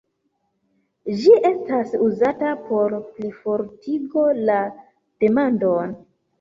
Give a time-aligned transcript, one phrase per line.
[1.19, 5.99] Ĝi estas uzata por plifortigo la demandon.